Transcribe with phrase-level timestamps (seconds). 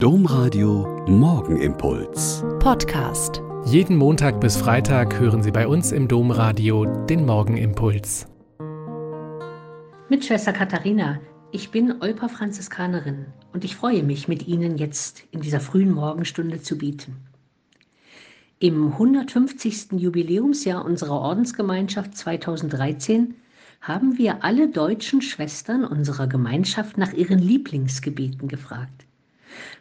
[0.00, 2.44] Domradio Morgenimpuls.
[2.60, 3.42] Podcast.
[3.64, 8.28] Jeden Montag bis Freitag hören Sie bei uns im Domradio den Morgenimpuls.
[10.08, 11.18] Mit Schwester Katharina.
[11.50, 16.62] Ich bin Olper Franziskanerin und ich freue mich, mit Ihnen jetzt in dieser frühen Morgenstunde
[16.62, 17.16] zu bieten.
[18.60, 19.94] Im 150.
[19.96, 23.34] Jubiläumsjahr unserer Ordensgemeinschaft 2013
[23.80, 29.07] haben wir alle deutschen Schwestern unserer Gemeinschaft nach ihren Lieblingsgebeten gefragt.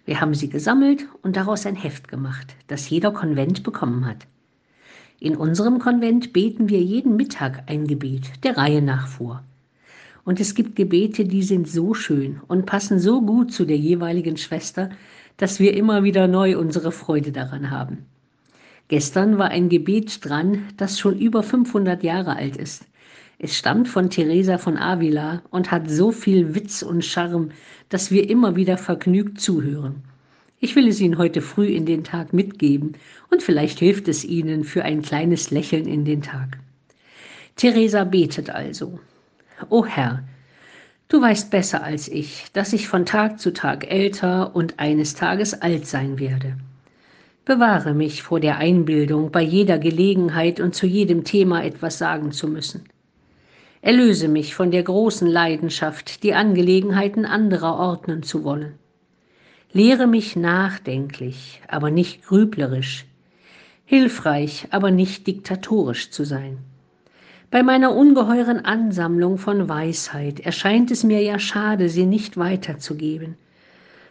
[0.05, 4.27] Wir haben sie gesammelt und daraus ein Heft gemacht, das jeder Konvent bekommen hat.
[5.20, 9.44] In unserem Konvent beten wir jeden Mittag ein Gebet, der Reihe nach vor.
[10.26, 14.38] Und es gibt Gebete, die sind so schön und passen so gut zu der jeweiligen
[14.38, 14.90] Schwester,
[15.38, 18.05] dass wir immer wieder neu unsere Freude daran haben.
[18.90, 22.85] Gestern war ein Gebet dran, das schon über 500 Jahre alt ist.
[23.40, 27.52] Es stammt von Teresa von Avila und hat so viel Witz und Charme,
[27.90, 30.02] dass wir immer wieder vergnügt zuhören.
[30.60, 32.94] Ich will es Ihnen heute früh in den Tag mitgeben
[33.30, 36.57] und vielleicht hilft es Ihnen für ein kleines Lächeln in den Tag.
[37.55, 38.99] Teresa betet also.
[39.70, 40.24] O Herr,
[41.07, 45.62] du weißt besser als ich, dass ich von Tag zu Tag älter und eines Tages
[45.62, 46.57] alt sein werde.
[47.46, 52.48] Bewahre mich vor der Einbildung, bei jeder Gelegenheit und zu jedem Thema etwas sagen zu
[52.48, 52.82] müssen.
[53.88, 58.74] Erlöse mich von der großen Leidenschaft, die Angelegenheiten anderer ordnen zu wollen.
[59.71, 63.05] Lehre mich nachdenklich, aber nicht grüblerisch,
[63.85, 66.57] hilfreich, aber nicht diktatorisch zu sein.
[67.50, 73.38] Bei meiner ungeheuren Ansammlung von Weisheit erscheint es mir ja schade, sie nicht weiterzugeben.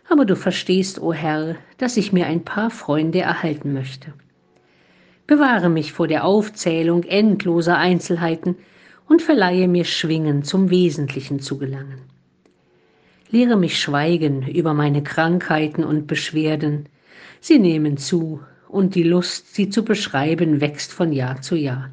[0.08, 4.14] Aber du verstehst, o oh Herr, dass ich mir ein paar Freunde erhalten möchte.
[5.26, 8.56] Bewahre mich vor der Aufzählung endloser Einzelheiten,
[9.08, 12.00] und verleihe mir Schwingen, zum Wesentlichen zu gelangen.
[13.30, 16.88] Lehre mich schweigen über meine Krankheiten und Beschwerden.
[17.40, 21.90] Sie nehmen zu, und die Lust, sie zu beschreiben, wächst von Jahr zu Jahr.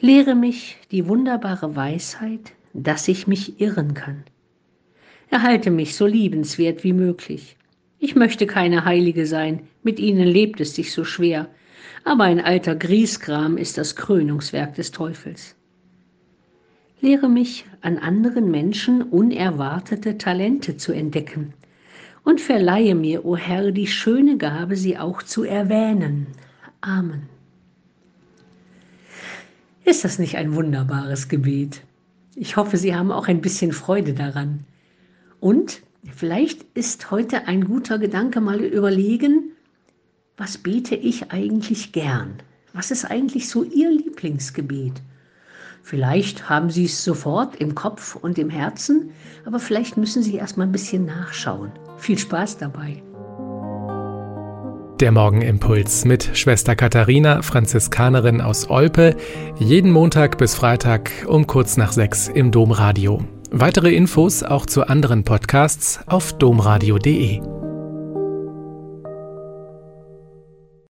[0.00, 4.22] Lehre mich die wunderbare Weisheit, dass ich mich irren kann.
[5.28, 7.56] Erhalte mich so liebenswert wie möglich.
[7.98, 11.48] Ich möchte keine Heilige sein, mit ihnen lebt es sich so schwer,
[12.08, 15.54] aber ein alter Griesgram ist das Krönungswerk des Teufels.
[17.02, 21.52] Lehre mich, an anderen Menschen unerwartete Talente zu entdecken
[22.24, 26.28] und verleihe mir, o oh Herr, die schöne Gabe, sie auch zu erwähnen.
[26.80, 27.28] Amen.
[29.84, 31.82] Ist das nicht ein wunderbares Gebet?
[32.34, 34.64] Ich hoffe, Sie haben auch ein bisschen Freude daran.
[35.40, 35.82] Und
[36.14, 39.47] vielleicht ist heute ein guter Gedanke mal überlegen,
[40.38, 42.34] was bete ich eigentlich gern?
[42.72, 45.02] Was ist eigentlich so Ihr Lieblingsgebet?
[45.82, 49.10] Vielleicht haben Sie es sofort im Kopf und im Herzen,
[49.44, 51.72] aber vielleicht müssen Sie erst mal ein bisschen nachschauen.
[51.96, 53.02] Viel Spaß dabei.
[55.00, 59.16] Der Morgenimpuls mit Schwester Katharina, Franziskanerin aus Olpe,
[59.58, 63.24] jeden Montag bis Freitag um kurz nach sechs im Domradio.
[63.50, 67.57] Weitere Infos auch zu anderen Podcasts auf domradio.de.